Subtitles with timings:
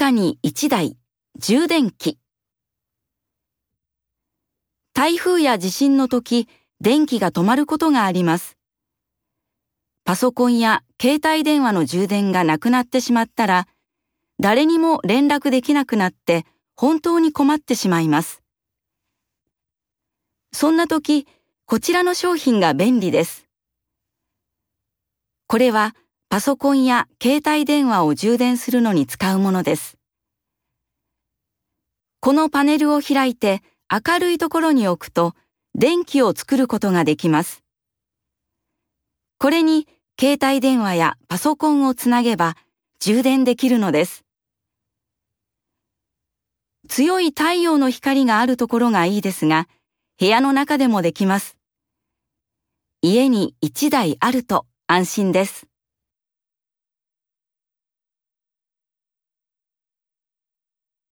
[0.00, 0.96] 家に1台
[1.38, 2.18] 充電器。
[4.94, 6.48] 台風や地震の時
[6.80, 8.56] 電気が止まることがあります。
[10.06, 13.68] パソコンや携帯電話の充電がなくなってしまったら
[14.38, 16.46] 誰にも連絡できなくなって
[16.76, 18.42] 本当に困ってしまいます。
[20.54, 21.26] そんな時
[21.66, 23.44] こちらの商品が便利です。
[25.46, 25.94] これは
[26.32, 29.98] パソコンや携帯電話を充電するのに使うものです。
[32.20, 35.34] このパネルを開いて明るいところに置くと
[35.74, 37.64] 電気を作ることができます。
[39.38, 39.88] これに
[40.20, 42.56] 携帯電話やパソコンをつなげば
[43.00, 44.24] 充電できるのです。
[46.88, 49.66] 強い太陽の光があるところがいいですが、
[50.16, 51.56] 部屋の中でもできます。
[53.02, 55.69] 家に1台あると安心です。